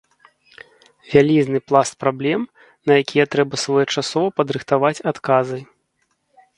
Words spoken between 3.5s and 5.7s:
своечасова падрыхтаваць адказы.